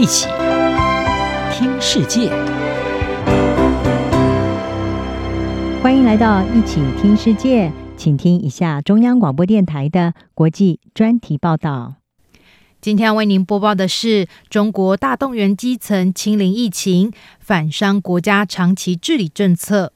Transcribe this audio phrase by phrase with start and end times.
[0.00, 0.28] 一起
[1.52, 2.30] 听世界，
[5.82, 11.96] 欢迎来到一起听世界，请听一下中央广播电台的国际专题报道。
[12.80, 19.92] 今天为您播报的是中国大动员基层清零疫情，反伤国家长期治理政策。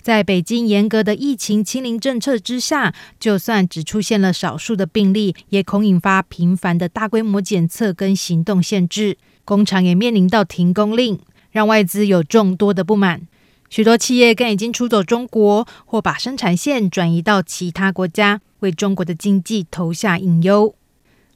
[0.00, 9.18] 在北京严格的疫情清零政策之下，就算只出现了少数的病例，也恐引发频繁的大规模检测跟行动限制。
[9.44, 11.18] 工厂也面临到停工令，
[11.50, 13.26] 让外资有众多的不满。
[13.68, 20.74] 许多企业更已经出走中国，或把生产线转移到其他国家，为中国的经济投下隐忧。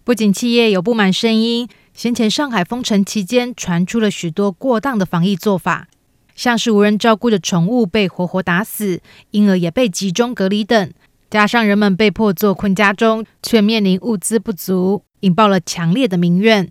[0.03, 5.89] 不仅企业有不满声音，先前上海封城期间传出了许多过当的防疫做法。
[6.35, 10.93] 像是无人照顾的宠物被活活打死，婴儿也被集中隔离等，
[11.31, 16.71] 加上人们被迫坐困家中，却面临物资不足，引爆了强烈的民怨。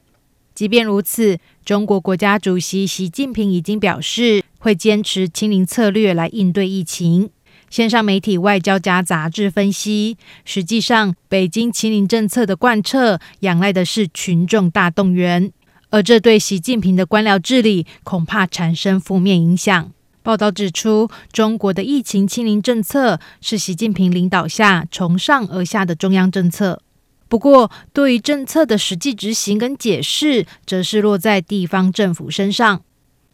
[0.53, 7.29] 即便如此，中国国家主席习近平已经表示会坚持清零策略来应对疫情。
[7.69, 15.51] 线上媒体《外交家》杂志分析，实际上北京清零政策的贯彻仰赖的是群众大动员。
[15.93, 19.91] 而这对习近平的官僚治理恐怕产生负面影响。
[20.23, 26.81] 报道指出，中国的疫情清零政策是习近平领导下从上而下的中央政策。
[27.29, 32.81] 不过，对于政策的实际执行跟解释，则是落在地方政府身上。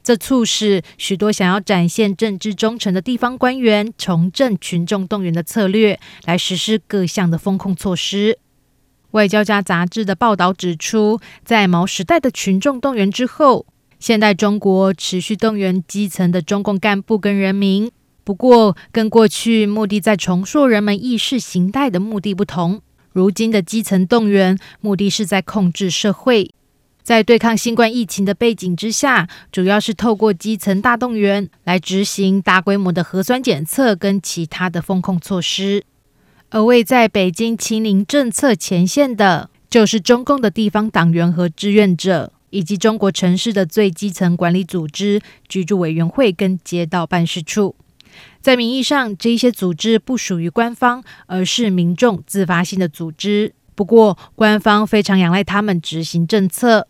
[0.03, 8.37] 这促使许多想要展现政治忠诚的地方官员，重振群众动员的策略，来实施各项的风控措施。
[9.11, 13.65] 外交家杂志的报道指出，在毛时代的群众动员之后，
[13.99, 17.91] 现代中国持续动员基层的中共干部跟人民。
[18.23, 26.53] 不过，跟过去目的在重塑人们意识形态的目的不同，如今的基层动员目的是在控制社会。
[27.01, 35.83] 在对抗新冠疫情的背景之下，主要是透过基层大动员来执行大规模的核酸检测跟其他的风控措施。
[36.51, 47.75] 而位在北京清零政策前线的，就是中共的地方党员和志愿者，以及中国城市的最基层管理组织——居住委员会跟街道办事处。
[48.41, 53.53] 在名义上，这些组织不属于官方，而是民众自发性的组织。
[53.75, 56.87] 不过，官方非常仰赖他们执行政策，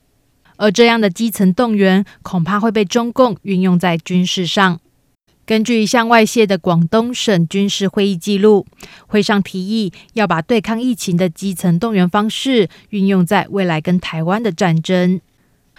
[0.56, 4.80] 而这样的基层动员，恐怕会被中共运用在军事上。
[5.50, 8.68] 根据一项外泄的广东省军事会议记录，
[9.08, 15.20] 会上提议要把对抗疫情的基层动员方式运用在未来跟台湾的战争。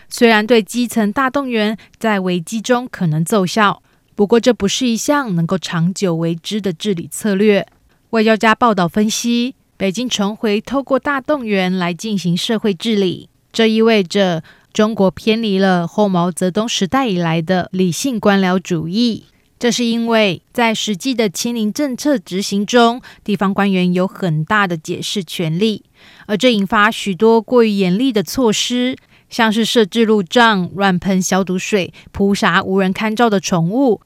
[0.09, 3.81] 虽然对基层大动员在危机中可能奏效，
[4.17, 7.65] 不过这不是一项能够长久为之的治理策略。
[8.11, 14.43] 外交家报道分析，北京重回透过大动员来进行社会治理，这意味着
[14.73, 19.27] 中国偏离了后毛泽东时代以来的理性官僚主义。
[19.61, 25.85] 这是因为在实际的清零政策执行中，地方官员有很大的解释权力，
[26.25, 28.97] 而这引发许多过于严厉的措施，
[29.29, 34.01] 像是设置路障、乱喷消毒水、扑杀无人看照的宠物。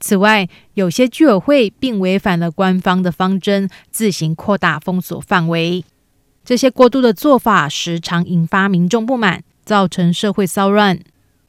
[0.00, 5.84] 此外，有些居委会并违反了官方的方针，自行扩大封锁范围。
[6.46, 10.98] 这些过度的做法时常引发民众不满，造成社会骚乱。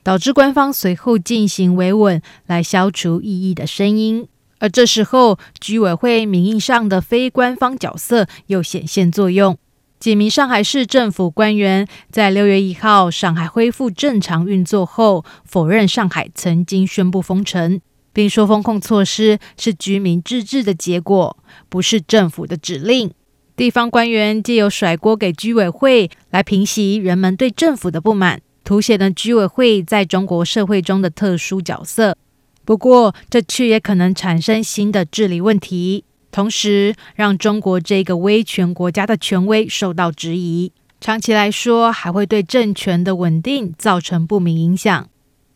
[0.06, 4.28] 导致官方随后进行维稳来消除异议的声音，
[4.60, 9.58] 而这时候居委会名义上的非官方角色又显现作用。
[10.00, 17.82] 几名上海市政府官员在六月一号上海恢复正常运作后，否认上海曾经宣布封城，
[18.14, 21.36] 并说封控措施是居民自治的结果，
[21.68, 23.10] 不是政府的指令。
[23.56, 28.42] 地方官员借由甩锅给居委会来平息人们对政府的不满。
[28.66, 32.18] 凸显了居委会在中国社会中的特殊角色，
[32.66, 40.74] 不过这却也可能产生新的治理问题，同时让中国这个威权国家的权威受到质疑。
[41.00, 45.08] 长期来说，还会对政权的稳定造成不明影响。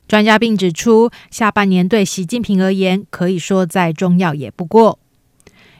[0.08, 5.00] 专家并指出，下半年对习近平而言可以说再重要也不过。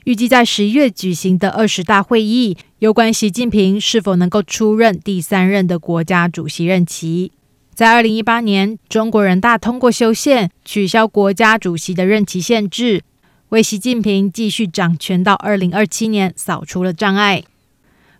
[0.10, 7.32] 预计在十一月举行的二十大会议，有关习近平是否能够出任第三任的国家主席任期。
[7.76, 13.04] 在二零一八年，中国人大通过修宪，取消国家主席的任期限制，
[13.50, 17.44] 为习近平继续掌权到二零二七年扫除了障碍。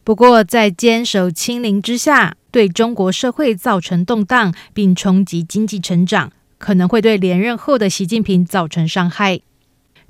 [0.04, 9.42] 不过，在坚守清零之下，对中国社会造成动荡，并冲击经济成长，可能会对连任后的习近平造成伤害。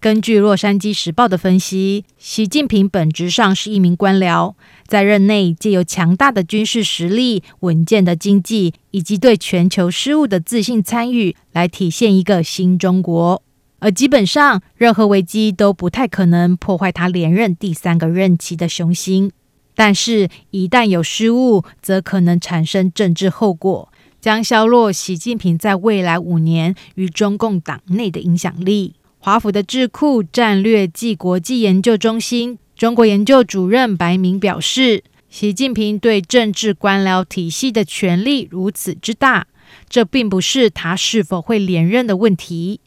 [0.02, 4.54] 根据《洛杉矶时报》的分析，习近平本质上是一名官僚，
[4.88, 13.44] 在任内借由强大的军事实力、稳健的经济以及对全球事务的自信参与，来体现一个新中国。
[13.80, 19.30] 而基本上，任何危机都不太可能破坏他连任第三个任期的雄心。
[19.76, 23.92] 但是，一旦有失误，则可能产生政治后果，
[24.22, 28.96] 将削弱习近平在未来五年与中共党内的影响力。
[29.22, 39.48] 华府的智库战略暨国际研究中心中国研究主任白明表示，习近平对政治官僚体系的权力如此之大，
[39.90, 42.80] 这并不是他是否会连任的问题，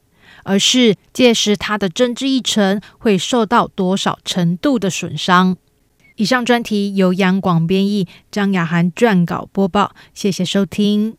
[0.45, 5.59] 而是届时他的政治议程会受到多少程度的损伤。
[6.17, 11.17] 以上专题由杨广编译，张雅涵撰稿播报，谢谢收听。